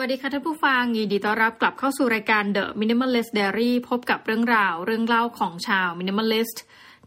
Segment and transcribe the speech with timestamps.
[0.00, 6.58] วัสดีค่ะท่านผู้ฟังยินดีต้อนรับกลับเข้าสู่รายการ The Minimalist Diary พบกับเรื่องราวเรื่องเล่าของชาว Minimalist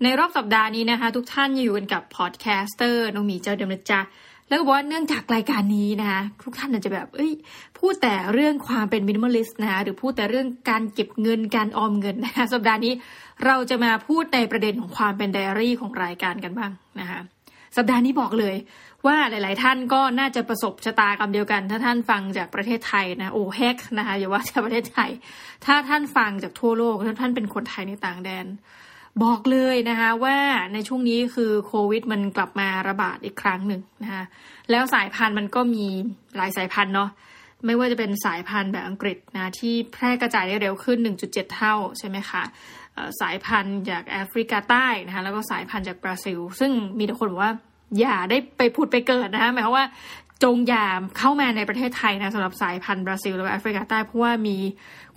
[0.04, 4.02] ในรอบสัปดาห์นี้นะคะ ทุกท่านอยู่กันกับ podcaster น้องหมีเจ้าเดิมนะจ๊ะ
[4.48, 7.32] แล้วก็บอกว่าเนื่องจากรายการนี้นะคะทุกท่านอาจจะแบบ เอ้ย
[7.80, 12.94] พูดแต่เรื่องความเป็น minimalist นะคะหรือพูดแต่เรื่องการเก็บเงินการออมเงินนะคะสัปดาห์นี้
[13.46, 17.22] เราจะมาพูดในประเด็นของความเป็นไดอารี่ของรายการกันบ้างนะคะ
[17.78, 18.56] สัปดาห์นี้บอกเลย
[19.08, 25.12] ว่าหลาย ๆ ท่านก็น่าจะประสบชะตากรรมเดียวกัน ถ้าท่านฟังจากประเทศไทยนะโอ้แฮกนะคะอย่าว่าจากประเทศไทย
[25.66, 28.46] ถ้าท่านฟังจากทั่วโลกถ้าท่านเป็นคนไทยในต่างแดน
[29.24, 30.38] บอกเลยนะคะว่า
[30.74, 34.24] ในช่วงนี้คือโควิด มันกลับมาระบาดอีกครั้งหนึ่งนะคะ
[34.72, 35.86] แล้วสายพันธุ์มันก็มี
[36.38, 37.10] หลายสายพันธุ์เนาะ
[37.66, 40.98] ไม่ว่าจะเป็นสายพันธุ์แบบอังกฤษนะที่แพร่กระจายได้เร็วขึ้น
[41.28, 42.44] 1.7 เท่าใช่ไหมคะ
[43.22, 47.54] สายพันธุ์จากแอฟริกาใต้นะคะแล้วก็สายพันธุ์จากบราซิล ซึ่งมีแต่คนบอกว่า
[48.00, 49.86] อย่าได้ไปผุดไปเกิดนะคะหมายความว่า
[50.44, 54.58] จงอย่าเข้ามาในประเทศไทยนะสำหรับสายพันธุ์บราซิลแล้วก็แอฟริกาใต้เพราะว่ามี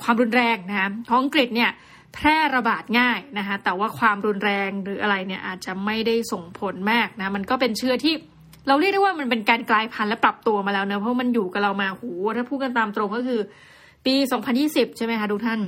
[0.03, 1.71] ความรุนแรงนะคะของอังกฤษเนี่ย
[2.15, 8.15] แพร่ระบาดง่ายนะคะแต่ว่าความรุนแรงหรืออะไรเนี่ยอาจจะไม่ได้ส่งผลมากนะมันก็เป็นเชื้อที่
[8.69, 12.05] เราเรียกได้ว่ามันเป็นการกลายพันธุ์และปรับตัวมาแล้วเนะเพราะมันอยู่กับเรามาโห
[12.37, 13.41] ถ้าพูดกันตามตรงก็คือ
[14.07, 14.15] ปี
[14.57, 15.61] 2020 ใช่ไหมคะทุกท่าน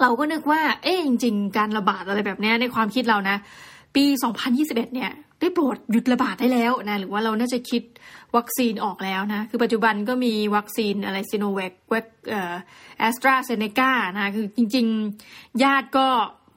[0.00, 3.36] เราก็นึกว่า เอ๊ะจริง ๆ การระบาดอะไรแบบนี้ในความคิดเรานะ
[3.96, 4.04] ปี
[4.48, 5.10] 2021 เนี่ย
[5.40, 7.82] ได้โปรดหยุดระบาดได้แล้วนะหรือว่าเราน่าจะคิด
[8.36, 12.54] วัคซีนออกแล้วนะคือปัจจุบันก็มีวัคซีนอะไรซิโนแวคแวคเอ่อ
[12.98, 14.86] แอสตราเซเนกานะคือจริง
[15.24, 16.06] ๆ ญาติก็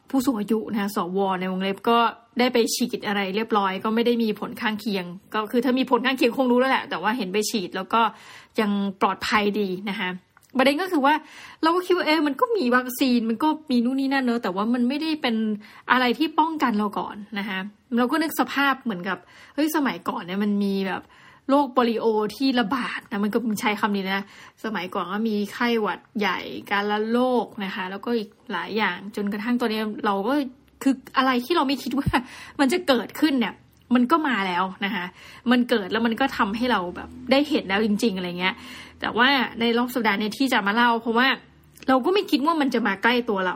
[0.10, 2.00] ผู้สูงอายุนะสวในวงเล็บก็
[2.40, 8.02] ได้ไปฉีดอะไรเรียบร้อย ก็ไม่ได้มีผลข้างเคียง ก็คือถ้ามีผลข้างเคียงคงรู้แล้วแหละ แต่ว่าเห็นไปฉีดแล้วก็
[8.60, 10.10] ยังปลอดภัยดีนะคะ
[10.58, 11.14] ประเด็นก็คือว่า
[11.64, 15.36] เราก็คิดว่าเออมันก็มีวัคซีนมันก็มีนู่นนี่นั่นเนอะแต่ว่ามันไม่ได้เป็น
[15.92, 17.60] อะไรที่ป้องกันเราก่อนนะคะ
[17.98, 19.18] เราก็นึกสภาพเหมือนกับ
[19.56, 21.04] เฮ้ยสมัยก่อนเนี่ยมันมีแบบ
[21.50, 24.26] โรคโปลิโอที่ระบาดนะมันก็ใช้คำนี้นะ
[24.64, 26.40] สมัยก่อนก็มีไข้หวัดใหญ่
[26.72, 30.34] การละโรคนะคะ แล้วก็อีกหลายอย่างจนกระทั่งตอนนี้เราก็
[30.84, 32.10] คืออะไรที่เราไม่คิดว่า
[32.60, 33.54] มันจะเกิดขึ้นเนี่ย
[33.96, 35.06] มันก็มาแล้วนะคะ
[35.52, 38.56] มันเกิดแล้วมันก็ทำให้เราแบบได้เห็นแล้วจริง ๆอะไรเงี้ย
[39.00, 39.28] แต่ว่า
[39.60, 41.28] ในรอบสัปดาห์นี้ที่จะมาเล่า เพราะว่า
[41.88, 43.56] เราก็ไม่คิดว่ามันจะมาใกล้ตัวเรา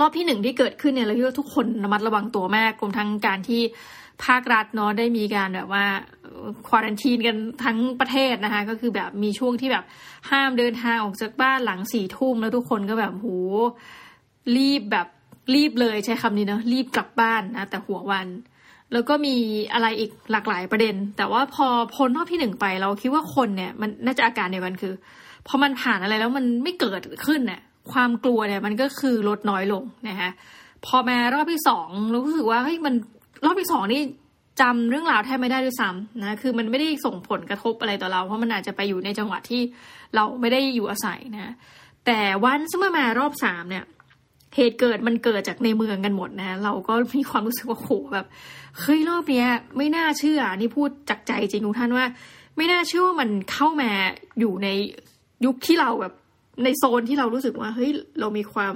[0.00, 3.62] รอบที่หนึ่งที่เกิดขึ้นเนี่ยเราคิดว่าทุกคนระมัดระวังตัวมากรวมทั้งการที่
[4.24, 5.84] ภาครัฐเนาะได้มีการแบบว่า
[6.66, 9.84] ควอรันทีนกันทั้งประเทศนะคะ ก็คือแบบมีช่วงที่แบบ
[10.30, 13.28] ห้ามเดินทางออกจากบ้านหลังสี่ทุ่มแล้วทุกคนก็แบบโห
[14.56, 15.06] รีบแบบ
[15.54, 18.26] รีบเลยใช้คำนี้เนาะรีบกลับบ้านนะแต่หัววัน
[18.92, 19.34] แล้วก็มี
[19.72, 24.92] อะไรอีกหลากหลายประเด็น แต่ว่าพอพ้นรอบที่หนึ่งไปเราคิดว่าคนเนี่ย มันน่าจะอาการเดียวกันคือ
[25.46, 27.60] พอมันผ่านอะไรแล้วมันไม่เกิดขึ้นเนี่ย
[27.92, 30.30] ความกลัวเนี่ยมันก็คือลดน้อยลงนะคะ
[30.86, 32.94] พอมารอบที่สองรู้สึกว่าเฮ้ยมัน
[33.44, 34.02] รอบที่สองนี่
[34.60, 39.62] จำเรื่องราวแทบไม่ได้ด้วยซ้ำนะคือมันไม่ได้ส่งผลกระทบอะไรต่อเรา เพราะมันอาจจะไปอยู่ในจังหวัดที่
[40.14, 41.54] เราไม่ได้อยู่อาศัยนะ
[42.06, 43.84] แต่วันเมื่อมารอบสามเนี่ย
[44.56, 48.26] เหตุเกิดมันเกิดจากในเมืองกันหมดนะเราก็มีความรู้สึกว่าโหแบบ
[48.80, 52.04] เฮ้ยรอบเนี้ย ไม่น่าเชื่อนี่พูดจากใจจริงทุกท่านว่า
[52.56, 53.90] ไม่น่าเชื่อว่ามันเข้ามา
[54.40, 54.68] อยู่ใน
[55.44, 56.14] ยุคที่เราแบบ
[56.64, 57.90] ในโซนที่เรารู้สึกว่าเฮ้ย
[58.20, 58.74] เรามีความ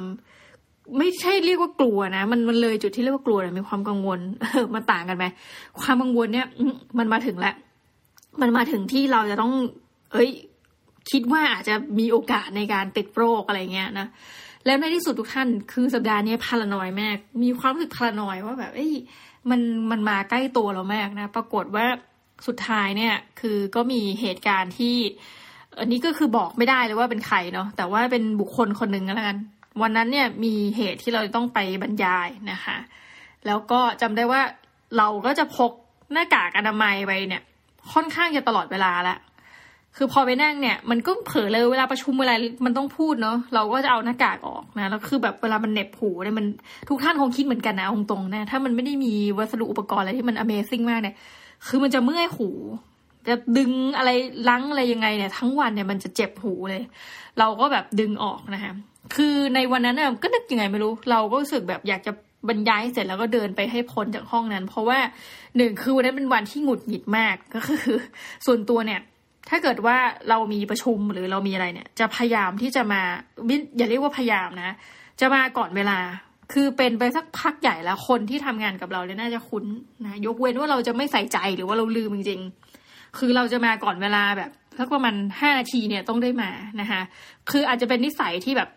[0.99, 5.27] ไม่ใช่เรียกว่ากลัวนะ มันมันเลยจุดที่เรียกว่ากลัวนะมีความกังวลเออมันต่างกันไหม
[5.81, 6.47] ความกังวลเนี่ย
[6.99, 7.55] มันมาถึงแล้ว
[8.41, 9.53] มันมาถึงที่เราจะต้อง
[10.13, 10.31] เอ้ย
[11.11, 14.07] คิดว่าอาจจะมีโอกาสในการติดโรคอะไรเงี้ยนะ
[14.67, 18.93] แล้วในที่สุดทุกท่านคือสัปดาห์นี้พารานอยมาก มีความรู้สึกพารานอยว่าแบบเอ้ย
[19.51, 19.61] มัน
[19.91, 21.87] มันมาใกล้ตัวเรามากนะ ปรากฏว่า
[22.47, 24.97] สุดท้ายเนี่ย คือก็มีเหตุการณ์ที่
[25.81, 29.39] อันนี้ก็คือบอกไม่ได้เลยว่าเป็นใครเนาะแต่ว่าเป็นบุคคลคนหนึ่งแล้วกัน
[29.83, 32.77] วันนั้นเนี่ยมีเหตุที่เราต้องไปบรรยายนะคะ
[33.47, 34.43] แล้วก็จำได้ว่า
[34.97, 35.73] เราก็จะพก
[36.13, 37.43] หน้ากากอนามัยไปเนี่ย
[37.93, 39.17] ค่อนข้างจะตลอดเวลาละ
[39.97, 42.35] คือพอไปนั่งเนี่ย มันก็เผลอเลยเวลาประชุมเวลา
[42.65, 46.47] มันต้องพูดเนาะเราก็จะเอาหน้ากากออกนะแล้วคือแบบเวลามันเน็บหูเนี่ยมัน
[46.89, 51.15] ทุกท่านคงคิดเหมือนกันนะตรงๆนะถ้ามันไม่ได้มีวัสดุอุปกรณ์อะไรที่มัน Amazing มากเนี่ย
[51.67, 52.49] คือมันจะเมื่อยหู
[53.29, 54.11] จะดึงอะไร
[54.49, 56.83] ลังอะไรยังไงเนี่ย ทั้งวันเนี่ยมันจะเจ็บหูเลย
[57.39, 58.73] เราก็แบบดึงออกนะคะ
[59.15, 62.13] คือในวันนั้นน่ะก็นึกยังไงไม่รู้ เราก็รู้สึกแบบอยากจะ
[62.49, 64.99] บรรยายเสร็จแล้วก็เดินไปให้พ้นจากห้องนั้น เพราะว่า
[65.57, 67.97] หนึ่งคือวันนั้นเป็นวันที่หงุดหงิดมากก็คือ
[68.47, 69.01] ส่วนตัวเนี่ย
[69.49, 69.97] ถ้าเกิดว่า
[70.29, 73.03] เรามีประชุมหรือเรามีอะไรเนี่ย จะพยายามที่จะมา
[73.77, 74.75] อย่าเรียกว่าพยายามนะ
[75.21, 75.99] จะมาก่อนเวลา
[76.53, 79.65] คือเป็นไปสักพักใหญ่แล้วคนที่ทำงานกับเราเนี่ยน่าจะคุ้น
[80.05, 86.51] นะยกเว้นว่าเราจะไม่ใส่ใจหรือว่าเราลืมจริงๆ คือเราจะมาก่อนเวลาแบบสักประมาณห้านาทีเนี่ยต้องได้มา
[86.81, 87.01] นะคะ
[87.51, 88.69] คืออาจจะเป็นนิสัยที่แบบ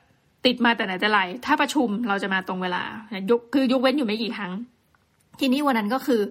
[0.45, 2.83] ติดมาแต่ไหนแต่ไร ถ้าประชุมเราจะมาตรงเวลา
[3.31, 4.51] ยกคือยกเว้นอยู่ไม่กี่ครั้ง
[5.39, 6.21] ทีนี้วันนั้นก็คือ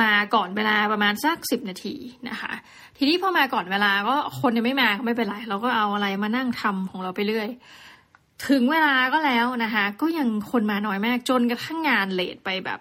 [0.00, 1.94] มาก่อนเวลาประมาณสักสิบนาที
[2.28, 2.52] นะคะ
[2.96, 7.48] ทีนี้พอมาก่อนเวลาก็คนยังไม่มาก็ไม่เป็นไร เราก็เอาอะไรมานั่งทำของเราไปเรื่อย
[8.48, 12.80] ถึงเวลาก็แล้วนะคะ ก็ยังคนมาน้อยมากจนกระทั่งงานเลทไปแบบ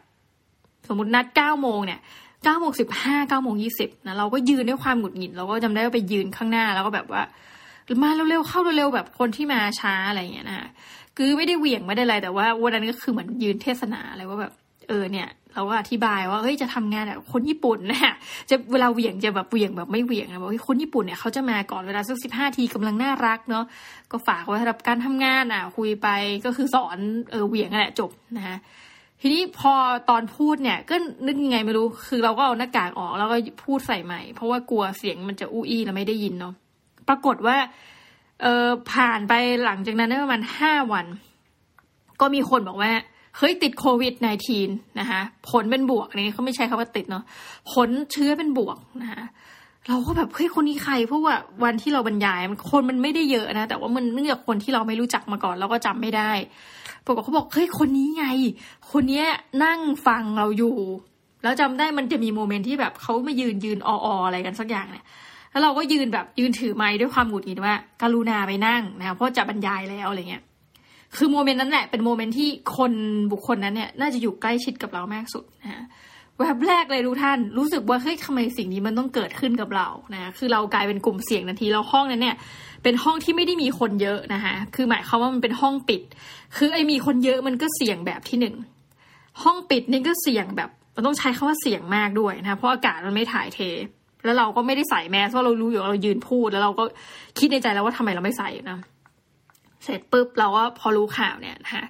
[0.87, 1.99] สมมตินัดเก้าโมงเนี่ย
[2.43, 7.23] เก้าโมงสิบห้าเก้าโมงยี่สิบนะเราก็ยืนด้วยความหงุดหงิดเราก็จำได้ว่าไปยืนข้างหน้าแล้วก็แบบว่า
[8.03, 10.67] มาเร็วๆเข้าเร็วๆแบบคนที่มาช้าอะไรอย่างเงี้ยนะคะ
[11.17, 14.53] คือไม่ได้เหวี่ยงไม่ได้อะไรแต่ว่าวันนั้นก็คือเหมือนยืนเทศนาอะไรว่าแบบ
[14.89, 18.13] เออเนี่ยเราก็อธิบายว่าเฮ้ยจะทำงานแบบคนญี่ปุ่นนะ
[18.49, 23.65] จะเวลาเหวี่ยงจะแบบเหวี่ยงแบบไม่เหวี่ยงนะบอกว่าคนญี่ปุ่นเนี่ยเขาจะมาก่อนเวลาสักสิบห้าทีกำลังน่ารักเนาะ
[24.11, 26.07] ก็ฝากไว้สำหรับการทำงานอะ คุยไป
[26.45, 26.97] ก็คือสอน
[27.31, 28.57] เออเหวี่ยงนั่นแหละจบนะคะ
[29.21, 29.73] ทีนี้พอ
[30.09, 30.95] ตอนพูดเนี่ยก็
[31.25, 36.53] นึกยังไงไม่รู้ คือเราก็เอาหน้ากากออกแล้วก็พูดใส่ใหม่ เพราะว่ากลัวเสียงมันจะอู้อี้แล้วไม่ได้ยินเนาะ
[37.07, 37.57] ปรากฏว่า
[38.41, 39.33] เออผ่านไป
[39.65, 41.05] หลังจากนั้นได้ประมาณห้าวัน
[42.21, 42.91] ก็มีคนบอกว่า
[43.37, 44.13] เฮ้ยติดโควิด
[44.57, 47.23] -19 นะคะผลเป็นบวกนี่เขาไม่ใช้คำว่าติดเนาะ
[47.71, 49.23] ผลเชื้อเป็นบวกนะคะ
[49.87, 56.31] เราก็แบบเฮ้ยคนนี้ใครเพราะว่าวันที่เราบรรยายมันคนมันไม่ได้เยอะนะ แต่ว่ามันเนื่องจากคนที่เราไม่รู้จักมาก่อนเราก็จำไม่ได้
[57.05, 58.25] ปรากฏเขาบอกเฮ้ยคนนี้ไง
[58.91, 59.23] คนนี้
[59.63, 60.75] นั่งฟังเราอยู่
[61.43, 65.05] แล้วจำได้มันจะมี moment ที่แบบเขามายืนยืนอออะไรกันสักอย่างเนี่ย
[65.51, 70.43] แล้วเราก็ยืนแบบยืนถือไมค์ด้วยความหงุดหงิดว่ากรุณาไปนั่งนะเพราะจะบรรยายแล้วอะไรเงี้ย
[71.15, 72.91] คือ moment นั้นแหละเป็น moment ที่คน
[73.31, 75.85] บุคคลนั้นเนี่ย น่าจะอยู่ใกล้ชิดกับเรามากสุดนะ
[76.39, 82.35] แวบแรกเลยทุกท่านรู้สึกว่าเฮ้ยทำไมสิ่งนี้มันต้องเกิดขึ้นกับเรานะคือเรากลายเป็นกลุ่มเสี่ยงทันทีเราห้องนั้นเนี่ย
[82.83, 86.01] เป็นห้องที่ไม่ได้มีคนเยอะนะคะคือหมายความว่ามันเป็นห้องปิด
[86.57, 88.55] คือไอ้มีคนเยอะมันก็เสี่ยงแบบที่หนึ่ง
[89.43, 93.59] ห้องปิดนี่ก็เสี่ยงแบบมันต้องใช้คาว่าเสี่ยงมากด้วยนะเพราะอากาศมันไม่ถ่ายเท
[94.23, 96.83] แล้วเราก็ไม่ได้ใส่แมสเพราะเรารู้อยู่เรายืนพูดแล้วเราก็
[97.39, 98.79] คิดในใจแล้วว่าทำไมเราไม่ใส่นะ
[99.85, 101.85] เสร็จปุ๊บเราก็พอรู้ข่าวเนี่ยนะคะ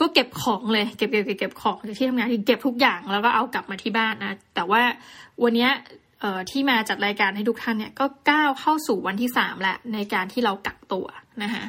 [0.00, 4.82] ก็เก็บของเลยเก็บเก็บเก็บของจากที่ทำงานเก็บทุกอย่างแล้วก็เอากลับมาที่บ้านนะแต่ว่า
[5.42, 5.68] วันนี้
[6.50, 11.06] ที่มาจัดรายการให้ทุกท่านเนี่ยก็ก้าวเข้าสู่วันที่สามและในการที่เรากักตัว
[11.42, 11.64] นะคะ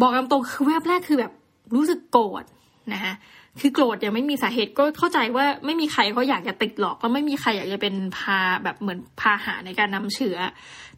[0.00, 1.32] บอกตรงคือแวบแรกคือแบบ
[1.74, 2.44] รู้สึกโกรธ
[2.92, 3.12] นะคะ
[3.60, 10.38] คือโกรธยังไม่มีสาเหตุก็เข้าใจว่าไม่มีใครเขาอยากจะติดหรอกแล้วไม่มีใครอยากจะเป็นพาแบบเหมือนพาหาในการนำเชื้อ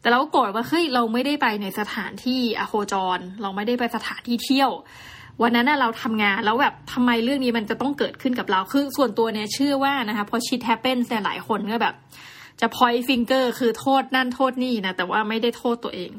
[0.01, 4.71] แต่เราโกรธว่าเฮ้ยเราไม่ได้ไปในสถานที่อโคจร เราไม่ได้ไปสถานที่เที่ยว
[5.41, 11.95] วันนั้นเราทำงานแล้วแบบทำไมเรื่องนี้มันจะต้องเกิดขึ้นกับเราคือส่วนตัวเนี่ยเชื่อว่านะคะพอ shit happen แต่หลายคนก็แบบ
[12.61, 16.11] จะ point finger คือโทษนั่นโทษนี่นะแต่ว่าไม่ได้โทษตัวเอง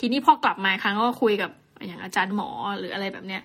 [0.00, 1.50] ทีนี้พอกลับมาครั้งก็คุยกับ
[1.86, 2.48] อย่างอาจารย์หมอ
[2.78, 3.42] หรืออะไรแบบเนี้ย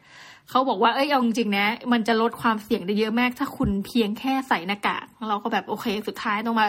[0.50, 6.68] เขาบอกว่าเอ้ยเอาจริงๆนะ มันจะลดความเสี่ยงได้เยอะมาก ถ้าคุณเพียงแค่ใส่หน้ากากเราก็แบบโอเค สุดท้ายต้องมา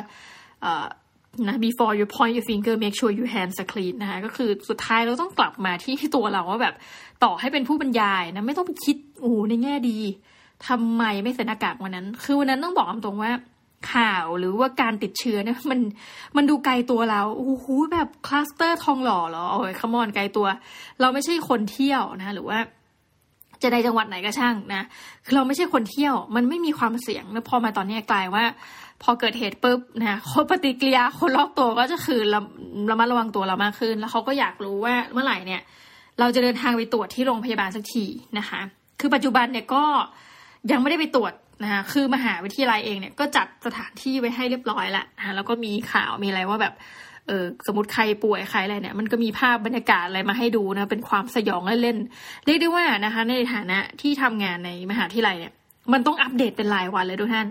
[0.62, 0.86] เอ่อ
[1.48, 6.74] นะ before you point your finger make sure your hands are clean นะคะก็คือสุดท้ายเราต้องกลับมาที่ตัวเราว่าแบบ
[7.24, 9.98] ต่อให้เป็นผู้บรรยายนะไม่ต้องไปคิดโอ้ในแง่ดี
[10.68, 13.32] ทำไมไม่ใส่หน้ากากวันนั้น คือวันนั้นต้องบอกตรงว่า
[13.94, 15.80] ข่าวหรือว่าการติดเชื้อเนี่ยมัน
[16.36, 20.46] มันดูไกลตัวเราโอ้โหแบบคลัสเตอร์ทองหล่อเหรอโอ้ยขมอนไกลตัว
[21.00, 22.58] เราไม่ใช่คนเที่ยวนะ หรือว่า
[23.62, 24.82] จะในจังหวัดไหนก็ช่างนะ
[25.24, 28.44] คือเราไม่ใช่คนเที่ยว มันไม่มีความเสี่ยงแล้วพอมาตอนนี้กลายว่า
[29.02, 32.40] พอเกิดเหตุปุ๊บนะคนปฏิกิริยาคนรอบตัวก็จะคือระ
[32.90, 35.62] ระมัดระวังตัวเรามากขึ้น แล้วเขาก็อยากรู้ว่าเมื่อไหร่เนี่ย
[36.20, 38.04] เราจะเดินทางไปตรวจที่โรงพยาบาลสักที
[38.38, 38.60] นะคะ
[39.00, 39.84] คือปัจจุบันเนี่ยก็
[40.72, 41.32] ยังไม่ได้ไปตรวจ
[41.62, 46.74] นะคะคือมหาวิทยาลัยเองเนี่ยก็จัดสถานที่ไว้ให้เรียบร้อยแล้วนะแล้วก็มีข่าวมีอะไรว่าแบบ
[47.30, 55.52] เออสมมติใครป่วยใครอะไรเนี่ย มันก็มีภาพบรรยากาศอะไรมาให้ดูนะ เป็นความสยองเล่นๆเรียกได้ว่านะคะ ในฐานะที่ทำงานในมหาวิทยาลัยเนี่ย
[55.92, 57.48] มันต้องอัปเดตเป็นรายวันเลยทุกท่าน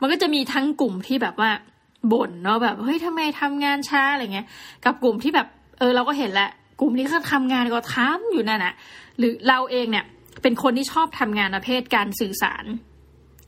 [0.00, 1.50] มันก็จะมีทั้งกลุ่มที่แบบว่า
[2.12, 4.46] บ่นเนาะแบบเฮ้ยทำไมทำงานช้าอะไรเงี้ย
[4.84, 5.46] กับกลุ่มที่แบบ
[5.78, 6.50] เออเราก็เห็นแหล้ว
[6.80, 8.74] กลุ่มที่เขาทำงานก็ทำอยู่นั่นแหะ
[9.18, 10.04] หรือเราเองเนี่ย
[10.42, 12.64] เป็นคนที่ชอบทำงานประเภทการสื่อสาร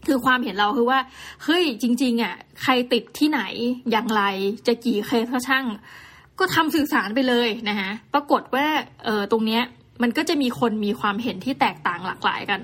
[0.07, 0.99] คือความเห็นเราคือว่า
[1.45, 3.41] เฮ้ยจริง ๆอะใครติดที่ไหน
[3.91, 4.23] อย่างไร
[4.67, 5.65] จะกี่เคสก็ช่าง
[6.39, 8.67] ก็ทำสื่อสารไปเลยนะคะปรากฏว่า
[9.05, 9.63] เออตรงเนี้ย
[10.03, 12.61] มันก็จะมีคนมีความเห็นที่แตกต่างหลากหลายกัน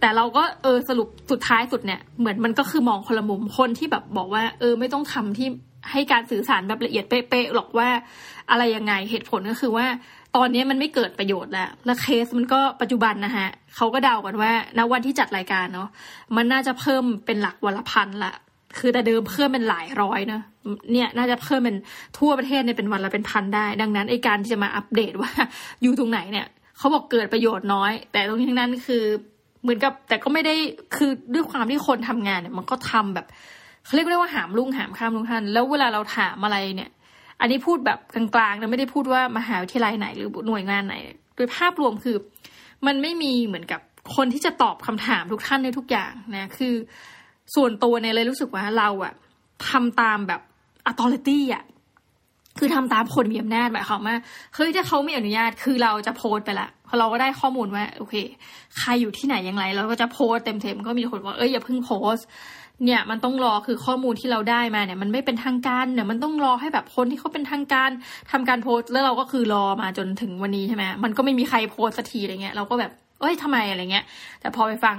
[0.00, 5.48] แต่เราก็เออสรุปสุดท้ายสุดเนี่ย เหมือนมันก็คือมองคนละมุมคนที่แบบบอกว่า เออไม่ต้องทำที่
[5.92, 7.88] ให้การสื่อสารแบบละเอียดเป๊ะๆหรอกว่า
[8.50, 9.86] อะไรยังไงเหตุผลก็คือว่า
[10.36, 15.88] ตอนนี้มันไม่เกิดประโยชน์แล้ว และเคสมันก็ปัจจุบันนะฮะเขาก็เดากันว่าณวันที่จัดรายการเนาะ
[16.36, 18.34] มันน่าจะเพิ่มเป็นหลักวันละพันละ
[18.78, 20.40] คือแต่เดิมเพิ่มเป็นหลายร้อยนะ
[20.92, 21.76] เนี่ยน่าจะเพิ่มเป็น
[22.18, 25.30] ทั่วประเทศเนี่ยเป็นวันละเป็นพันได้ ดังนั้นไอการที่จะมาอัปเดตว่า
[25.82, 26.46] อยู่ตรงไหนเนี่ย
[26.78, 29.04] เขาบอกเกิดประโยชน์น้อย แต่ตรงนี้ทั้งนั้นคือ
[29.62, 30.54] เหมือนกับแต่ก็ไม่ได้
[30.96, 33.26] คือด้วยความที่คนทำงานเนี่ย มันก็ทำแบบ
[33.84, 36.90] เขาเรียกว่าหามลุ่งหามข้ามลุงท่านแล้วเวลาเราถามอะไรเนี่ย
[37.40, 40.94] อันนี้พูดแบบกลางๆนะไม่ได้พูดว่ามหาวิทยาลัยไหนหรือหน่วยงานไหน
[41.36, 42.16] โดยภาพรวมคือ
[42.86, 43.80] มันไม่มีเหมือนกับ
[44.16, 46.74] คนที่จะตอบคำถามทุกท่านในทุกอย่างนะคือ
[47.54, 49.12] ส่วนตัวเนี่ยเลยรู้สึกว่าเราอะ
[49.68, 50.40] ทำตามแบบ
[50.90, 51.64] authority อะ
[52.58, 54.16] คือทำตามคนมีอำนาจหมายความว่า
[54.54, 58.14] เฮ้ยถ้าเขาไม่อนุญาตคือเราจะโพสไปละพอเราก็ได้ข้อมูลว่าโอเค
[58.78, 62.16] ใครอยู่ที่ไหนย่างไรเราก็จะโพสเต็มๆก็มีคนว่าเอ้ยอย่าเพิ่งโพส
[62.84, 67.90] เนี่ยมันต้องรอคือข้อมูลที่เราได้มาเนี่ยมันไม่เป็นทางการเนี่ยมันต้องรอให้แบบคนที่เขาเป็นทางการ
[68.32, 74.04] ทำการโพสแล้วเราก็คือรอมาจนถึงวันนี้ใช่ไหมมันก็ไม่มีใครโพสสักทีอะไรเงี้ยเราก็แบบเอ้ยทำไมอะไรเงี้ย
[74.40, 74.96] แต่พอไปฟัง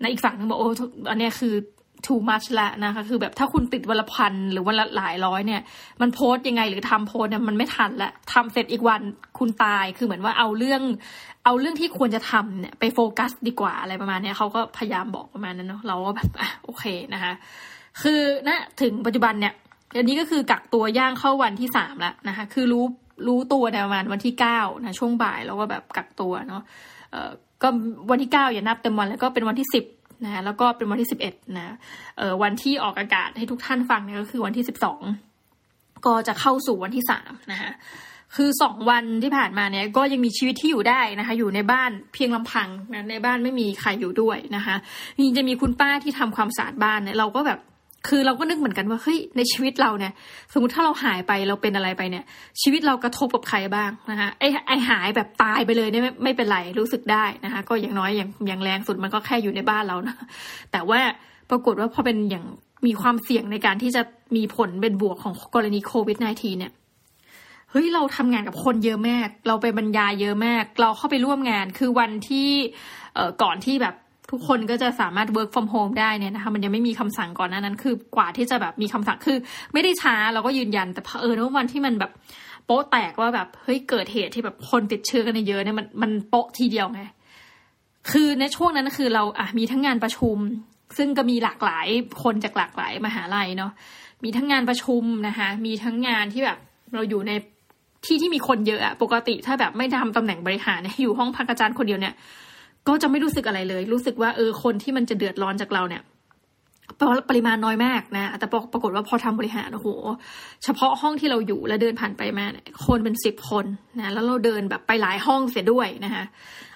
[0.00, 0.68] ในอีกฝั่งนึงบอกโอ้
[1.10, 1.54] อันเนี้ยคือ
[2.06, 5.60] too much ละนะคะ คือแบบถ้าคุณติดวันละพันหรือวันละหลายร้อยเนี่ย
[6.00, 9.00] มันโพสยังไงหรือทำโพสเนี่ยมันไม่ทันละทำเสร็จอีกวัน
[9.38, 10.82] คุณตายคือเหมือนว่าเอาเรื่อง
[11.44, 17.32] เอาเรื่องที่ควรจะทำเนี่ยไปโฟกัสดีกว่าอะไรประมาณเนี้ยเขาก็พยายามบอกประมาณนั้นเนาะเราก็แบบอะโอเคนะคะ
[18.02, 19.54] คือนะถึงปัจจุบันเนี่ย
[19.98, 22.84] อันนี้ก็คือกักตัวย่างเข้าวันที่สามแล้วนะคะ คือรู้
[23.26, 26.62] รู้ตัวในประมาณวันที่เก้านะช่วงบ่ายแล้วก็แบบกักตัวเนาะ
[27.10, 27.30] เอ่อ
[27.62, 27.68] ก็
[28.10, 29.84] วันที่เก้าอย่านับเต็มวันแล้วก็เป็นวันที่สิบ
[30.24, 31.76] นะแล้วก็เป็นวันที่สิบเอ็ดนะ
[32.18, 35.00] เออวันที่ออกอากาศให้ทุกท่านฟังเนี่ยก็คือวันที่สิบสอง
[36.06, 37.72] ก็จะเข้าสู่วันที่สามนะคะ
[38.36, 44.76] คือสองวันที่ผ่านมาเนี่ยก็ยังมีชีวิตที่อยู่ได้นะคะ อยู่ในบ้านเพียงลำพังนะในบ้านไม่มีใครอยู่ด้วยนะคะ
[45.18, 47.58] มีจะมีคุณป้าที่ทำความสะอาดบ้านเนี่ยเราก็แบบ
[48.08, 50.12] คือเราก็นึกเหมือนกันว่าเฮ้ยในชีวิตเราเนี่ย
[50.52, 52.24] สมมติถ้าเราหายไปเราเป็นอะไรไปเนี่ย
[52.62, 60.16] ชีวิตเรากระทบกับใครบ้างนะคะไอ้ไอ้หายแบบตายไปเลยเนี่ยไม่ไม่เป็นไรรู้สึกได้นะคะ ก็อย่างน้อยอย่างอย่างแรงสุดมันก็แค่อยู่ในบ้านเรานะ
[60.72, 61.00] แต่ว่า
[61.50, 62.44] ปรากฏว่าพอเป็นอย่าง
[62.86, 64.02] มีความเสี่ยงในการที่จะ
[64.36, 66.72] มีผลเป็นบวกของกรณีโควิด -19 เนี่ย
[67.70, 72.50] เฮ้ยเราทำงานกับคนเยอะมาก เราไปบรรยายเยอะมาก เราเข้าไปร่วมงานคือวันที่
[73.14, 73.94] เอ่อก่อนที่แบบ
[74.30, 79.38] ทุกคนก็จะสามารถ work from home ได้เนี่ยนะคะ มันยังไม่มีคำสั่งก่อนนั้นนั้น คือกว่าที่จะแบบมีคำสั่งคือ
[79.72, 82.10] ไม่ได้ช้าเราก็ยืนยัน แต่เผอิญว่าวันที่มันแบบ
[82.66, 87.02] โป๊ะแตกว่าแบบเฮ้ยเกิดเหตุที่แบบคนติดเชื้อกันเยอะเนี่ยมันมันโป๊ะทีเดียวไง
[88.10, 90.36] คือในช่วงนั้นคือเราอะมีทั้งงานประชุม
[90.96, 91.86] ซึ่งก็มีหลากหลาย
[92.22, 93.72] คนจากหลากหลายมหาลัยเนาะ
[94.24, 96.58] มีทั้งงานประชุมนะคะ มีทั้งงานที่แบบ
[96.94, 97.32] เราอยู่ใน
[98.06, 102.14] ที่ที่มีคนเยอะอะปกติถ้าแบบไม่ทำตำแหน่งบริหารเนี่ยอยู่ห้องพักอาจารย์คนเดียวเนี่ย
[102.88, 106.02] ก็จะไม่รู้สึกอะไรเลย รู้สึกว่าเออคนที่มันจะเดือดร้อนจากเราเนี่ย
[107.28, 109.88] ปริมาณน้อยมากนะ แต่ปรากฏว่าพอทำบริหารโอ้โห
[110.64, 112.44] เฉพาะห้องที่เราอยู่แล้วเดินผ่านไปมา
[112.86, 113.66] คนเป็นสิบคน
[113.98, 116.24] นะ แล้วเราเดินแบบไปหลายห้องเสียด้วยนะคะ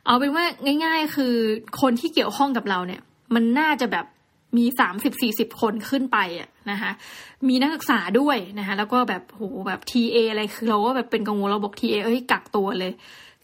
[0.04, 0.44] เอาเป็นว่า
[0.84, 1.34] ง่าย ๆ คือ
[1.80, 3.00] คนที่เกี่ยวข้องกับเราเนี่ย
[3.34, 4.06] มันน่าจะแบบ
[4.56, 6.90] มีสามสิบสี่สิบคนขึ้นไปอะนะคะ
[7.48, 12.92] มีนักศึกษาด้วยนะคะ แล้วก็แบบโหแบบทีเออะไร คือเราก็แบบเป็นกังวลเราบอกทีเอเอ้ยกักตัวเลย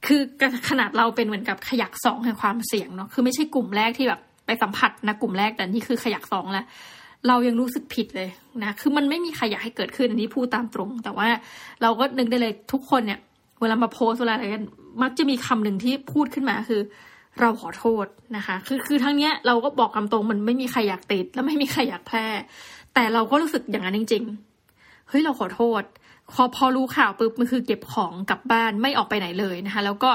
[0.07, 0.21] คือ
[0.69, 6.67] ขนาดเราเป็นเหมือนกับขยักสองแห่งความเสี่ยงเนาะคือไม่ใช่กลุ่มแรกที่แบบไปสัมผัสนะกลุ่มแรกแต่นี่คือขยักสองแล้ว
[7.29, 8.29] เรายังรู้สึกผิดเลย
[8.63, 11.29] นะ คือมันไม่มีใครอยากให้เกิดขึ้นอันนี้พูดตามตรง แต่ว่า
[11.83, 13.21] เราก็นึกได้เลยทุกคนเนี่ย
[13.61, 14.65] เวลามาโพสเวลาอะไรกัน
[15.03, 16.81] มักจะมีคำหนึ่งที่พูดขึ้นมาคือ
[17.41, 18.07] เราขอโทษ
[18.37, 22.27] นะคะ คือคือทั้งเนี้ยเราก็บอกคำตรงมันไม่มีใครอยากติด แล้วไม่มีใครอยากแพร่
[22.95, 24.52] แต่เราก็รู้สึกอย่างนั้นจริง ๆ
[25.12, 25.83] เฮ้ยเราขอโทษ
[26.35, 30.11] พอพอรู้ข่าวปุ๊บมันคือเก็บของกลับบ้านไม่ออกไปไหนเลยนะคะ แล้วก็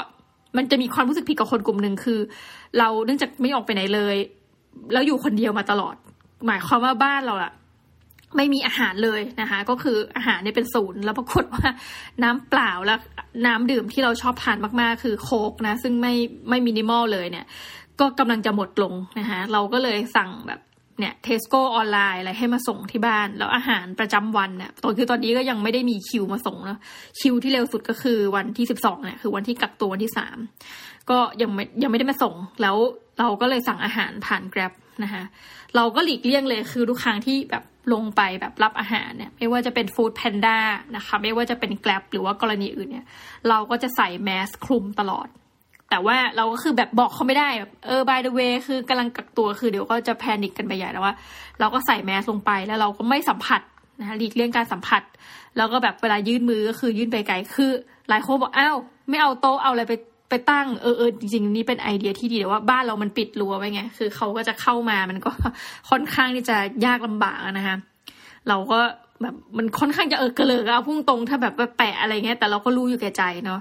[0.58, 2.20] มันจะมีความรู้สึกผิดกับคนกลุ่มหนึ่งคือ
[2.78, 4.16] เราเนื่องจากไม่ออกไปไหนเลย
[4.94, 5.96] แล้วอยู่คนเดียวมาตลอด
[6.46, 7.52] หมายความว่าบ้านเราอะ
[8.38, 11.68] ไม่มีอาหารเลยนะคะ ก็คืออาหารเนี่ยเป็นศูนย์แล้วปรากฏว่า
[12.24, 13.00] น้ำเปล่าแล้ว
[13.46, 16.14] น้ำดื่มที่เราชอบทานมากๆ คือโค้กนะ ซึ่งไม่
[16.50, 17.46] ไม่มินิมอลเลยเนี่ย
[18.00, 20.60] ก็กำลังจะหมดลงนะคะเราก็เลยสั่งแบบ
[21.00, 26.80] เนี่ยเทสโก้ออนไลน์อะไรให้มาส่งที่บ้าน แล้วอาหารประจำวันเนี่ยตอนคือตอนนี้ก็ยังไม่ได้มีคิวมาส่งเนาะ
[27.20, 30.38] คิวที่เร็วสุดก็คือวันที่สิบสองเนี่ยคือวันที่กักตัววันที่สาม
[31.10, 32.76] ก็ยังไม่ยังไม่ได้มาส่ง แล้ว
[33.20, 34.74] เราก็เลยสั่งอาหารผ่าน Grab
[35.04, 35.24] นะคะ
[35.76, 37.64] เราก็หลีกเลี่ยงเลยคือทุกครั้งที่แบบ
[37.94, 40.60] ลงไปแบบรับอาหารเนี่ยไม่ว่าจะเป็น Food Panda
[40.96, 43.06] นะคะไม่ว่าจะเป็น Grab หรือว่ากรณีอื่นเนี่ย
[43.50, 45.28] เราก็จะใส่แมสคลุมตลอด
[45.90, 51.14] แต่ว่าเราก็คือแบบบอกเขาไม่ได้แบบเออ by the way คือกำลังกักตัวคือเดี๋ยวก็จะแพนิคกันไปใหญ่แล้วว่า
[51.60, 53.62] เราก็ใส่แมสลงไปแล้วเราก็ไม่สัมผัส
[54.00, 55.02] นะหลีกเลี่ยงการสัมผัส
[55.58, 57.72] แล้วก็แบบเวลายื่นมือก็คือยื่นไปไกลคือ
[58.10, 58.78] หลายคนบอกอ้าว
[59.10, 59.94] ไม่เอาโต๊ะเอาอะไรไป
[60.30, 65.32] ไปตั้งเออเออจริงๆนี่เป็นไอเดียที่ดีแต่ว่าบ้านเรามันปิดรั้วไว้ไงคือเขาก็จะเข้ามามันก็
[65.90, 67.78] ค่อนข้างที่จะยากลำบากนะคะ
[68.50, 68.80] เราก็
[69.22, 73.60] แบบมันค่อนข้างจะเออกระเลิกเอาพุ่งตรงถ้าแบบแปะอะไรเงี้ยแต่เราก็รู้อยู่แก่ใจเนาะ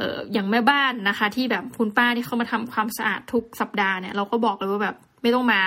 [0.00, 5.60] อออย่างแม่บ้านนะคะ ที่แบบคุณป้าที่เขามาทำความสะอาดทุกสัปดาห์เนี่ยเราก็บอกเลยว่าแบบไม่ต้องมา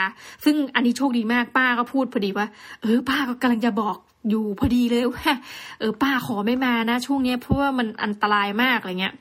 [0.45, 2.47] ซึ่งอันนี้โชคดีมากป้าก็พูดพอดีว่า
[2.81, 3.97] เออ ป้าก็กำลังจะบอก
[4.29, 5.31] อยู่พอดีเลยว่า
[5.79, 9.15] เออ ป้าขอไม่มานะ ช่วงนี้เพราะว่ามันอันตรายมากอะไรเงี้ย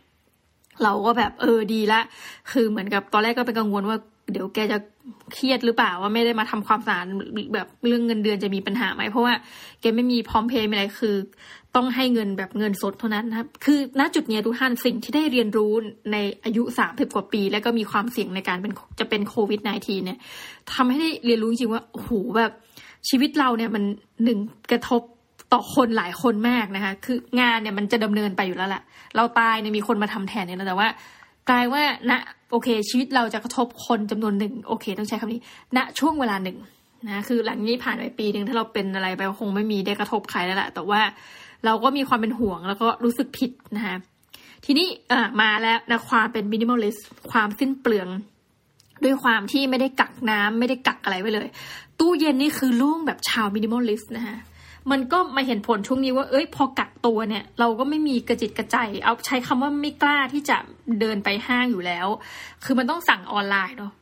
[0.82, 2.00] เราก็แบบเออดีละ
[2.50, 3.98] คือเหมือนกับตอนแรกก็เป็นกังวลว่า
[4.32, 4.78] เดี๋ยวแกจะ
[5.34, 7.04] เครียดหรือเปล่าว่าไม่ได้มาทำความสะอาด
[7.54, 9.34] แบบเรื่องเงินเดือนจะมีปัญหาไหมเพราะว่า
[9.80, 11.16] แกไม่มีพร้อมเพย์อะไรคือ
[11.76, 15.72] ต้องให้เงินแบบเงินสดเท่านั้นนะครับ คือณจุดนี้ทุกท่านสิ่งที่ได้เรียนรู้
[16.12, 20.18] ในอายุสามสิบกว่าปี แล้วก็มีความเสี่ยงในการเป็นจะเป็นโควิด -19 เนี่ย
[20.72, 22.52] ทำให้ได้เรียนรู้จริงว่าโอ้โหแบบ
[23.08, 23.84] ชีวิตเราเนี่ยมัน
[24.24, 24.38] หนึ่ง
[24.70, 25.02] กระทบ
[25.52, 28.82] ต่อคนหลายคนมากนะคะ คืองานเนี่ยมันจะดำเนินไปอยู่แล้วแหละ
[29.16, 30.88] เราตายเนี่ยมีคนมาทำแทนเนี่ยแต่ว่า
[31.50, 32.12] กลายว่าณ
[32.50, 35.40] โอเค ชีวิตเราจะกระทบคนจำนวนหนึ่งโอเค ต้องใช้คำนี้
[35.76, 36.58] ณช่วงเวลาหนึ่ง
[37.08, 41.00] นะคือหลังนี้ผ่านไปปีหนึ่งถ้าเราเป็นอะไรไปคงไม่มีได้กระทบใครแล้วแหละแต่ว่า
[41.66, 43.96] เราก็มีความเป็นห่วงแล้วก็รู้สึกผิดนะคะ
[44.64, 48.08] ทีนี้อ่มาแล้วนะความเป็น minimalist ความสิ้นเปลือง
[49.04, 51.48] ด้วยความที่ไม่ได้กักน้ำไม่ได้กักอะไรไว้เลย
[52.00, 54.36] ตู้เย็นนี่คือโล่งแบบชาว minimalist นะคะ
[54.90, 60.56] มันก็มาเห็นผลช่วงนี้ว่าเอ้ยพอกักตัวเนี่ย เราก็ไม่มีกระจิตกระใจเอาใช้คำว่าไม่กล้าที่จะ
[61.00, 62.06] เดินไปห้างอยู่แล้ว
[62.64, 63.92] คือมันต้องสั่งออนไลน์เนาะ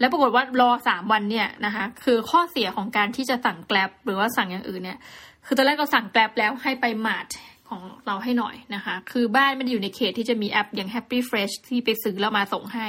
[0.00, 4.98] แล้วปรากฏว่ารอสามวันเนี่ยนะคะ คือข้อเสียของการที่จะสั่ง Grab หรือว่าสั่งอย่างอื่นเนี่ย
[5.46, 7.28] คือตอนแรกเราสั่ง Grab แล้วให้ไป mart
[7.68, 12.86] ของเราให้หน่อยนะคะ คือบ้านไม่ได้อยู่ในเขตที่จะมีแอปอย่าง Happy Fresh ที่ไปซื้อแล้วมาส่งให้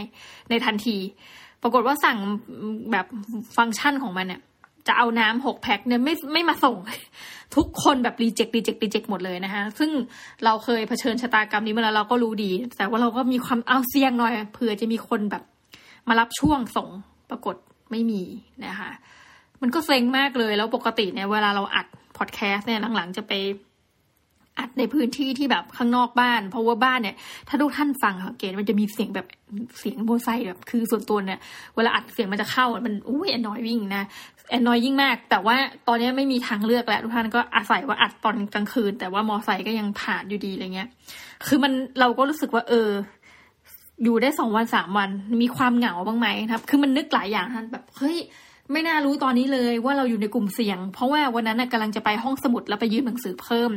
[0.50, 0.98] ในทันที
[1.62, 2.18] ปรากฏว่าสั่ง
[2.92, 3.06] แบบ
[3.58, 4.42] ฟังก์ชันของมันเนี่ย
[4.88, 6.78] จะเอาน้ำหกแพ็คเนี่ยไม่ไม่มาส่ง
[7.56, 9.92] ทุกคนแบบ reject reject reject หมดเลยนะคะซึ่ง
[10.46, 15.44] เราเคยเผชิญชะตากรรมนี้มาแล้วเราก็รู้ดี แต่ว่าเราก็มีความเอาเสี่ยงหน่อยเผื่อจะมีคนแบบ
[16.08, 16.90] มารับช่วงส่ง
[17.30, 17.56] ปรากฏ
[17.92, 18.22] ไม่มี
[18.66, 18.92] นะคะ
[19.62, 21.88] มันก็เซ็งมากเลยแล้วปกติเนี่ยเวลาเราอัด
[22.22, 23.34] อดแคสต์เนี่ยหลังๆจะไป
[24.60, 27.16] อัดในพื้นที่ที่แบบข้างนอกบ้าน เพราะว่าบ้านเนี่ย
[27.48, 29.28] ถ้าทุกท่านฟังสังเกตมันจะมีเสียงแบบ
[29.80, 31.40] เสียงโบไซแบบคือส่วนตัวเนี่ย
[31.76, 34.04] เวลาอัดเสียงมันจะเข้ามันอุ้ยแอนนอยวิ่งนะ
[34.50, 35.56] แอนนอยยิ่งมาก แต่ว่า
[35.88, 40.90] ตอนนี้ไม่มีทางเลือกแล้วทุกท่านก็อาศัยว่าอัดตอนกลางคืน แต่ว่ามอไซค์ก็ยังผ่านอยู่ดีอะไรเงี้ย
[41.48, 42.90] คือมันเราก็รู้สึกว่า เออ
[44.04, 45.10] อยู่ได้สองวันสามวัน
[45.42, 48.18] มีความเหงาบ้างไหมครับ คือมันนึกหลายอย่างท่านแบบเฮ้ย
[48.72, 53.72] ไม่น่ารู้ตอนนี้เลยว่าเราอยู่ในกลุ่มเสี่ยง เพราะว่าวันนั้นกำลังจะไปห้องสมุดแล้วไปยืมหนังสือเพิ่ม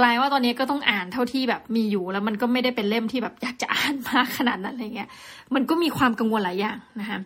[0.00, 5.08] กลายว่าตอนนี้ก็ต้องอ่านเท่าที่แบบมีอยู่ แล้วมันก็ไม่ได้เป็นเล่มที่แบบอยากจะอ่านมากขนาดนั้นอะไรเงี้ย
[5.54, 7.18] มันก็มีความกังวลหลายอย่างนะคะ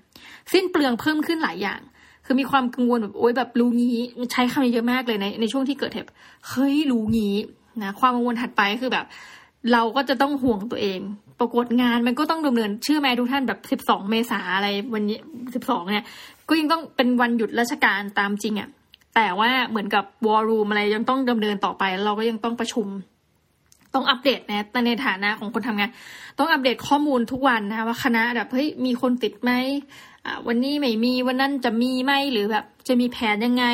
[0.52, 1.81] สิ้นเปลืองเพิ่มขึ้นหลายอย่าง
[2.26, 3.99] คือมีความกังวลแบบโอ๊ยแบบรู้งี้
[4.33, 6.07] ใช้คำนี้เยอะมากเลยในในช่วงที่เกิดเหตุ
[6.49, 7.35] เฮ้ยรู้งี้
[7.83, 9.07] นะความกังวลถัดไปคือแบบ
[9.73, 11.01] เราก็จะต้องห่วงตัวเอง
[11.40, 15.18] ปรากฏงานมันก็ต้องดำเนิน ชื่อไหมทุกท่านแบบสิบสองเมษาอะไรวันนี้
[15.55, 16.05] สิบสองเนี่ย
[16.51, 18.69] ก็ยังต้องเป็นวันหยุดราชการตามจริงอะ่ะ
[19.15, 22.87] แต่ว่าเหมือนกับวอลลุ่มอะไรยังต้องดำเนินต่อไป เราก็ยังต้องประชุม
[23.95, 25.91] ต้องอัปเดตนะแต่ในฐานะของคนทำงาน
[26.39, 29.53] ต้องอัปเดตข้อมูลทุกวันนะว่าคณะแบบเฮ้ยมีคนติดไหม
[30.47, 33.65] วันนี้ไม่มีวันนั้นจะมีไหมหรือแบบจะมีแผนยังไง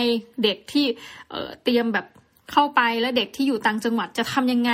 [0.45, 0.85] เด็กที่
[1.31, 2.07] เเตรียมแบบ
[2.53, 4.73] เข้าไปแล้วเด็กที่อยู่ต่างจังหวัดจะทำยังไง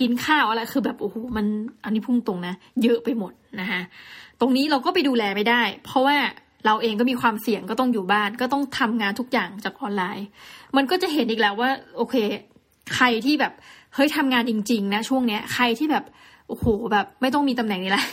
[0.00, 1.46] กินข้าวอะไรคือแบบโอ้โหมัน
[1.84, 3.80] อันนี้พุ่งตรงนะ เยอะไปหมดนะคะ
[4.40, 6.16] ตรงนี้เราก็ไปดูแลไม่ได้ เพราะว่า
[6.66, 10.26] เราเองก็มีความเสี่ยงก็ต้องอยู่บ้าน ก็ต้องทำงานทุกอย่างจากออนไลน์
[10.76, 12.16] มันก็จะเห็นอีกแล้วว่า โอเค
[12.94, 13.52] ใครที่แบบ
[13.94, 16.04] เฮ้ยทำงานจริง ๆ นะ ช่วงเนี้ย ใครที่แบบ
[16.48, 18.04] โอ้โหแบบไม่ต้องมีตำแหน่งนี้ละ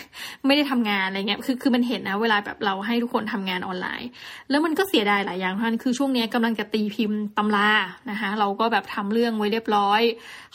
[0.47, 4.09] ไม่ได้ทำงานอะไรเงี้ยคือคือมันเห็นนะ เวลาแบบเราให้ทุกคนทำงานออนไลน์
[4.49, 7.69] แล้วมันก็เสียดายหลายอย่างท่านคือช่วงนี้กำลังจะตีพิมพ์ตำรา
[8.09, 10.01] นะคะ เราก็แบบทำเรื่องไว้เรียบร้อย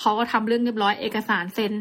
[0.01, 1.73] เขาก็ทำเรื่องเรียบร้อยเอกสารเซ็น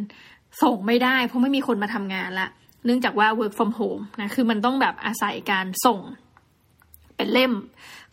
[0.64, 2.48] ส่งไม่ได้ เพราะไม่มีคนมาทำงานละ
[2.86, 6.00] เนื่องจากว่า work from home นะคือมันต้องแบบอาศัยการส่ง
[7.16, 7.54] เป็นเล่ม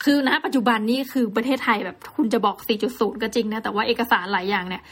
[0.05, 2.57] คือณปัจจุบันนี้คือประเทศไทยแบบคุณจะบอก
[2.91, 4.83] 4.0 ก็จริงนะ แต่ว่าเอกสารหลายอย่างเนี่ย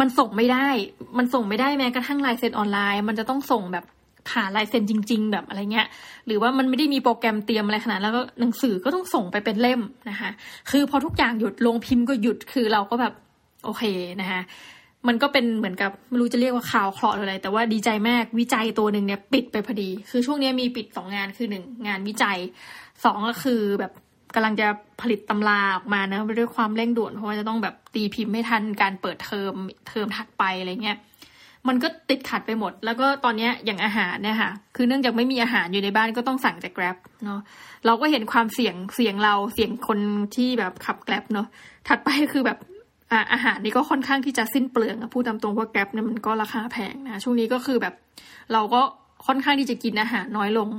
[0.00, 0.66] มันส่งไม่ได้
[1.18, 3.84] มันส่งไม่ได้แม้กระทั่งลายเซ็นออนไลน์ มันจะต้องส่งแบบ
[4.28, 5.86] ผ่านลายเซ็นจริง ๆ แบบอะไรเงี้ย
[6.26, 10.30] หรือว่ามันไม่ได้มีโปรแกรมเตรียมอะไรขนาดแล้วก็หนังสือก็ต้องส่งไปเป็นเล่มนะคะ
[10.70, 13.14] คือพอทุกอย่างหยุดลงพิมพ์ก็หยุด คือเราก็แบบ
[13.64, 13.82] โอเค
[14.20, 14.40] นะคะ
[15.08, 22.38] มันก็เป็นเหมือนกับไม่รู้จะเรียกว่าข่าวเคราะห์อะไร แต่ว่าดีใจมากวิจัยตัวหนึ่งเนี่ยปิดไปพอดี คือช่วงนี้มีปิดสองงานคือหนึ่งงานวิจัย
[23.04, 23.92] สองก็คือแบบ
[24.34, 24.68] กำลังจะ
[25.00, 29.54] ผลิตตำราออกมานะด้วยความเร่งด่วนเพราะว่าจะต้องแบบตีพิมพ์ไม่ทันการเปิดเทอม
[29.88, 30.98] เทอมถัดไปอะไรเงี้ย
[31.68, 37.40] มันก็ติดขัดไปหมด แล้วก็ตอนนี้อย่างอาหารเนี่ยค่ะ คือเนื่องจากไม่มีอาหารอยู่ในบ้านก็ต้องสั่งจาก Grab เนาะ
[37.86, 39.98] เราก็เห็นความเสี่ยงเสี่ยงเราเสี่ยงคน
[40.36, 41.46] ที่แบบขับ Grab เนาะ
[41.88, 42.58] ถัดไปคือแบบ
[43.32, 47.94] อาหารนี่ก็ค่อนข้างที่จะสิ้นเปลืองพูดตามตรงว่าแกร็บเนี่ยมันก็ราคาแพงนะช่วงนี้ก็คือแบบ
[48.52, 48.82] เราก็
[49.26, 50.70] ค่อนข้างที่จะกินอาหารน้อยลง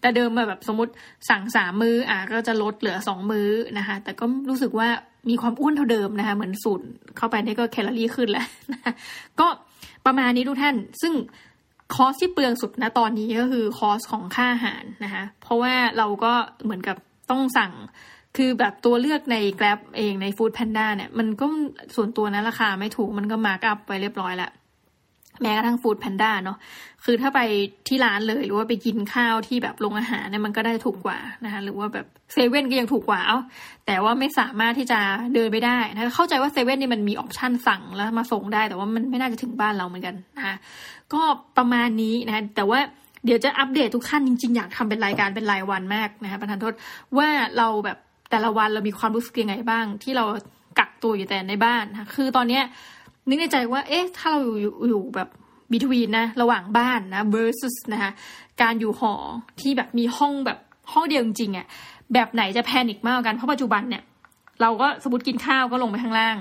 [0.00, 0.92] แต่เดิมแบบสมมติ
[1.28, 4.88] สั่งสามมือ้ออะก็จะลดเหลือสองมื้อนะคะ แต่ก็รู้สึกว่า
[5.28, 8.94] มีความอ้วนเท่าเดิมนะคะ เหมือนสูดเข้าไปนี่ก็แคลอรี่ขึ้นแล้วนะ
[9.40, 9.46] ก็
[10.06, 11.12] ประมาณนี้ทุกท่าน ซึ่ง
[11.94, 16.32] cost ที่เปลืองสุดนะตอนนี้ก็คือ cost ของค่าอาหารนะคะ เพราะว่าเราก็
[16.64, 16.96] เหมือนกับ
[17.30, 17.72] ต้องสั่ง
[18.36, 21.46] คือแบบตัวเลือกใน Grab เองใน Food Panda เนี่ยมันก็
[21.96, 24.52] ส่วนตัวนะราคาไม่ถูกมันก็ mark up ไปเรียบร้อยแล้ว
[25.42, 26.58] แม้กระทั่ง Food Panda เนาะ
[27.04, 27.40] คือถ้าไป
[27.88, 33.38] ที่ร้านเลยหรือว่าไปกินข้าวที่แบบโรงอาหารเนี่ยมันก็ได้ถูกกว่านะคะหรือว่าแบบเซเว่นก็ยังถูกกว่าเอ้า
[33.86, 35.00] แต่ว่าไม่สามารถที่จะ
[35.34, 40.56] เดินไปได้นะเข้าใจว่าเซเว่นนี่มันมี option สั่งแล้วมาส่งได้ แต่ว่ามันไม่น่าจะถึงบ้านเราเหมือนกันนะคะ
[41.12, 41.22] ก็
[41.56, 42.80] ประมาณนี้นะแต่ว่า
[43.24, 46.74] เดี๋ยวจะอัปเดตทุกท่านจริงๆ อยากทำเป็นรายการเป็นรายวันมากนะคะประทานโทษ
[47.18, 47.98] ว่าเราแบบ
[48.30, 50.24] แต่ละวันเรามีความรู้สึกยังไงบ้าง ที่เรา
[50.78, 52.64] กักตัวอยู่แต่ในบ้านนะคือตอนเนี้ย
[53.28, 55.28] นึกในใจว่า เอ๊ะ ถ้าเราอยู่อยู่แบบ
[55.70, 58.10] between นะ ระหว่างบ้านนะ versus นะคะ
[58.62, 59.14] การอยู่หอ
[59.60, 60.58] ที่แบบมีห้องแบบ
[60.92, 61.66] ห้องเดียวจริงๆอะ่ะ
[62.14, 64.02] แบบไหนจะแพนิคมากกัน เพราะปัจจุบันเนี่ย
[64.60, 66.36] เราก็สมมติกินข้าวก็ลงไปข้างล่าง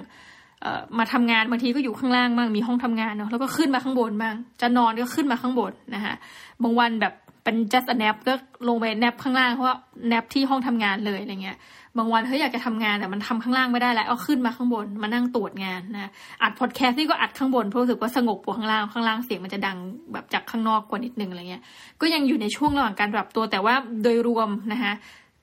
[0.62, 6.16] เอ่อมาทำงานบางทีก็อยู่ข้างล่างบ้างมีห้องทำงานเนาะแล้วก็ขึ้นมาข้างบนบ้างจะนอนก็ขึ้นมาข้างบนนะคะ
[6.64, 8.34] บางวันแบบเป็น just a nap ก็
[8.68, 9.76] ลงไป nap ข้างล่างเพราะว่า
[10.12, 11.58] nap ที่ห้องทำงานเลยอะไรเงี้ย
[11.98, 19.78] บางวันเฮ้ยอยากจะทำงานแต่มันทำข้างล่างไม่ได้แล้วเอาขึ้นมาข้างบนมานั่งตรวจงานนะอัดพอดแคสต์นี่ก็อัดข้างบนเพราะรู้สึกว่าสงบกว่าข้างล่างข้างล่างเสียงมันจะดัง
[20.14, 21.64] แบบจากข้างนอกกว่านิดนึงอะไรเงี้ย
[22.02, 23.74] ก็ยังอยู่ในช่วงระหว่างการปรับตัวแต่ว่า
[24.04, 24.94] โดยรวมนะคะ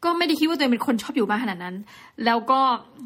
[0.04, 1.76] ก็ไม่ได้คิดว่าตัวเองเป็นคนชอบอยู่บ้านขนาดนั้น
[2.24, 2.60] แล้วก็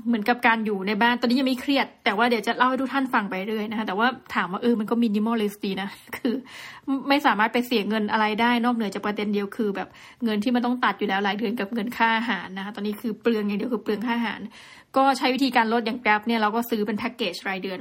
[0.06, 6.34] เหมือนกับการอยู่ในบ้าน ตอนนี้ยังไม่เครียด แต่ว่าเดี๋ยวจะเล่าให้ทุกท่านฟังไปเรื่อยนะคะ แต่ว่าถามว่าเออ มันก็มินิมอลเลสตีนะ คือ
[7.08, 9.88] ไม่สามารถไปเสียเงินอะไรได้ นอกเหนือจากประเด็นเดียวคือ แบบ
[10.24, 14.40] เงินที่มันต้องตัดอยู่แล้วรายเดือนกับเงินค่าอาหารนะคะ ตอนนี้คือเปลืองอย่างเดียวคือเปลืองค่าอาหาร
[14.96, 17.80] ก็ใช้วิธีการลดอย่างแกร็บเนี่ยเราก็ซื้อเป็นแพ็กเกจรายเดือน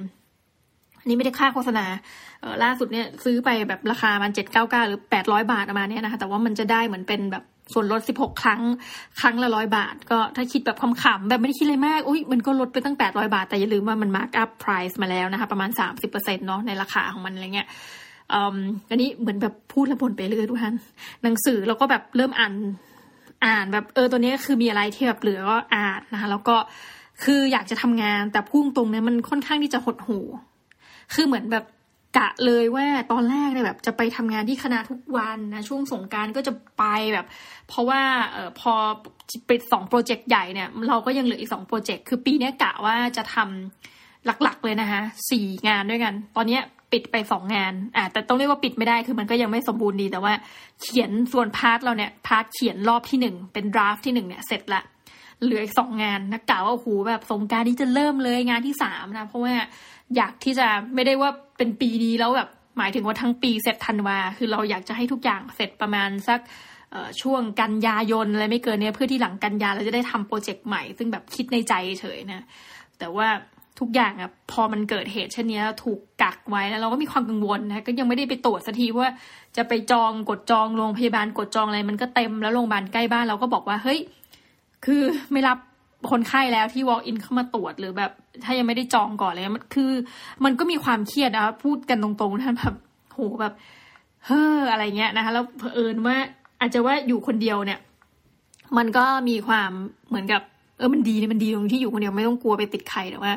[1.02, 1.86] อันนี้ไม่ได้ค่าโฆษณา
[2.42, 7.44] เออล่าสุดเนี่ยซื้อไปแบบราคามันเจ็ดเก้าเก้าหรือแปดร้อยบาทประมาณนี้นะคะ แต่ว่ามันจะได้เหมือนเป็นแบบ
[7.74, 8.62] ส่วนลด 16 ครั้ง
[9.22, 15.70] ครั้งละร้อยบาท ก็ถ้าคิดแบบขำๆแบบไม่ได้คิดอะไรมาก อุ้ยมันก็ลดไปตั้ง 800 บาท แต่อย่าลืมว่ามันมาร์กอัพไพรซ์มาแล้วนะคะ ประมาณ
[16.10, 17.68] 30%เนาะในราคาของมันอะไรเงี้ย
[18.90, 20.76] อันนี้เหมือนแบบพูดและบ่นไปเรื่อยทุกท่าน
[21.24, 22.54] หนังสือเราก็แบบเริ่มอ่าน
[23.46, 26.56] อ่านแบบเออตัวนี้คือมีอะไรที่แบบเหลือก็อ่านนะคะแล้วก็
[27.24, 30.20] คืออยากจะทำงานแต่พูดตรงเนี้ยมันค่อนข้างที่จะหดหู่
[31.14, 31.66] คือเหมือนแบบ
[32.18, 37.26] กะเลยว่าตอนแรกเนี่ยแบบจะไปทำงานที่คณะทุกวันนะช่วงสงกรานต์ก็จะไปแบบ
[37.70, 38.74] เพราะว่าเออพอ
[39.50, 46.60] ปิดสองโปรเจกต์ใหญ่เนี่ย เราก็ยังเหลืออีกสองโปรเจกต์คือปีนี้กะว่าจะทำหลักๆเลยนะคะสี่งานด้วยกัน ตอนนี้
[46.92, 50.34] ปิดไปสองงานอ่าแต่ต้องเรียกว่าปิดไม่ได้คือมันก็ยังไม่สมบูรณ์ดีแต่ว่า
[50.82, 54.82] เขียนส่วน part เราเนี่ย part เขียนรอบที่หนึ่งเป็น draft ที่หนึ่งเนี่ยเสร็จละ
[55.44, 59.54] เหลืออีกสองงานนะกะว่าโอ้โหแบบสงการนี้จะเริ่มเลยงานที่สามนะ เพราะว่า
[60.16, 66.40] อยากที่จะไม่ได้ว่าเป็นปีดีแล้วแบบหมายถึงว่าทั้งปีเสร็จธันวาคือเราอยากจะให้ทุกอย่างเสร็จประมาณสัก
[67.22, 72.42] ช่วงกันยายนอะไรไม่เกินเนี้ยเพื่อที่หลังกันยาเราจะได้ทำโปรเจกต์ใหม่ ซึ่งแบบคิดในใจเฉยนะ
[73.00, 73.28] แต่ว่า
[73.80, 79.08] ทุกอย่างอะพอมันเกิดเหตุเช่นนี้ถูกกักไว้แล้วเราก็มีความกังวลนะก็ยังไม่ได้ไปตรวจสักทีว่า
[79.58, 84.00] จะไปจองกดจองโรงพยาบาลกดจองอะไรมันก็เต็มแล้วโรงพยาบาลใกล้บ้านเราก็บอกว่าเฮ้ย
[84.86, 85.58] คือไม่รับ
[86.12, 88.12] คนไข้แล้วที่ walk in เข้ามาตรวจหรือแบบ
[88.44, 89.92] ถ้ายังไม่ได้จองก่อนเลยมันคือ
[90.44, 92.76] มันก็มีความเครียดนะพูดกันตรงๆท่านแบบ
[93.14, 93.54] โหแบบ
[94.26, 96.16] เฮ้ออะไรเงี้ยนะคะ แล้วเผอิญว่า
[96.60, 97.80] อาจจะว่าอยู่คนเดียวเนี่ย
[98.78, 99.72] มันก็มีความ
[100.10, 100.42] เหมือนกับ
[100.78, 103.34] เออมันดีมันดีตรงที่อยู่คนเดียวไม่ต้องกลัวไปติดใครแต่ว่า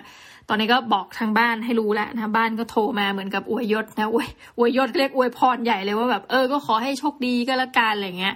[0.48, 4.28] ตอนนี้ก็บอกทางบ้านให้รู้แล้วนะบ้านก็โทรมาเหมือนกับอวยยศนะอวย
[4.59, 8.35] อวยยศเรียกอวยพรใหญ่เลยว่าแบบเออก็ขอให้โชคดีก็แล้วกันอะไรเงี้ย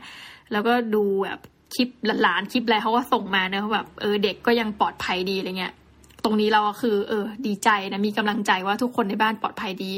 [0.53, 1.39] แล้วก็ดูแบบ
[1.77, 1.89] คลิป
[2.23, 5.73] หลานคลิปอะไรเขาก็ส่งมาเนอะแบบเออเด็กก็ยังปลอดภัยดีอะไรเงี้ย
[6.25, 9.93] ตรงนี้เราคือ เออ ดีใจนะมีกำลังใจว่าทุกคนในบ้านปลอดภัยดี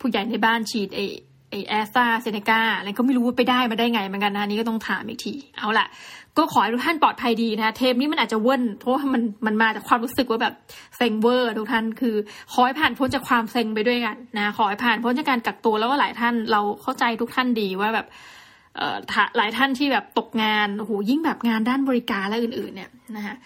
[0.00, 1.00] ผู้ใหญ่ในบ้านฉีดไอ
[1.50, 5.86] ไอแอสตาเซเนกาอะไรก็ไม่รู้ว่าไปได้มาได้ไงเหมือนกันนะนี่ก็ต้องถามอีกที เอาละ
[6.38, 10.54] ก็ขอให้ทุกท่านปลอดภัยดีนะเทปนี้มันอาจจะเว้นเพราะว่ามันมันมาจากความรู้สึกว่าแบบ
[10.96, 12.14] เซ็งเวอร์ทุกท่านคือ
[12.52, 18.06] ขอให้ผ่านพ้นจากความเซ็งไปด้วยกันนะขอให้ผ่านพ้นจากการกักตัวแล้วก็หลายท่านเราเข้าใจทุกท่านดีว่าแบบ
[19.36, 23.36] หลายท่านที่แบบตกงานโอ้โหยิ่งแบบงานด้านบริการและอื่น ๆ เนี่ยนะคะ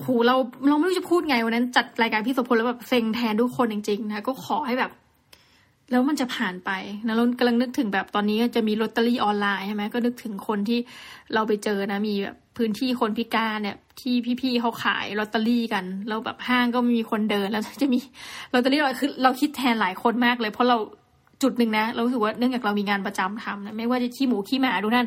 [0.00, 0.36] โหเรา
[0.68, 4.92] เราไม่รู้จะพูดไงวันนั้นจัดรายการพี่สพลแล้วแบบเซ็งแทนทุกคนจริงๆนะก็ขอให้แบบ
[5.90, 6.70] แล้วมันจะผ่านไป
[7.06, 10.78] นะเรากำลังนึกถึงแบบตอนนี้จะมีลอตเตอรี่ออนไลน์ใช่ไหมก็นึกถึงคนที่
[11.34, 18.00] เราไปเจอนะมีแบบพื้นที่คนพิการเนี่ย ที่พี่ๆเขาขายลอตเตอรี่กัน แล้วแบบห้างก็มีคนเดินแล้วจะมี
[18.52, 20.76] ลอตเตอรี่เราคือเราคิดแทนหลายคนมากเลย เพราะเรา
[21.42, 25.06] จุดหนึ่งนะ เราคือว่าเนื่องจากเรามีงานประจำทำนะไม่ว่าจะขี้หมูขี้หมาดูนั่น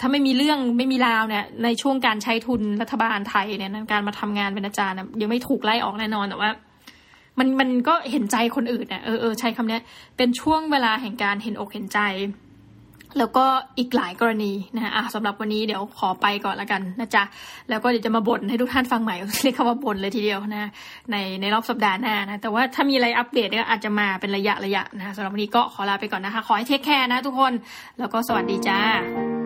[0.00, 6.50] ถ้าไม่มีเรื่องไม่มีราวเนี่ย ในช่วงการใช้ทุนรัฐบาลไทยเนี่ยการมาทำงานเป็นอาจารย์ยังไม่ถูกไล่ออกแน่นอนแต่ว่า
[7.38, 9.78] มันมันก็เห็นใจคนอื่นเนี่ยเออเออใช้คำนี้
[10.16, 11.98] เป็นช่วงเวลาแห่งการเห็นอกเห็นใจ
[13.18, 13.44] แล้วก็
[13.78, 17.22] อีกหลายกรณีนะะสำหรับวันนี้เดี๋ยวขอไปก่อนละกันนะจ๊ะ
[17.70, 20.70] แล้วก็เดี๋ยวจะมาบ่นให้ทุกท่านฟังใหม่เรียกคำว่าบ่นเลยทีเดียวนะ
[21.10, 27.52] ในในรอบสัปดาห์หน้านะ แต่ว่าถ้ามีอะไรอัปเดตก็อาจจะมาเป็นระยะระยะนะสำหรับวันนี้ก็ขอลาไปก่อนนะคะ ขอให้เทคแคร์นะทุกคน
[27.98, 29.43] แล้วก็สวัสดีจ้า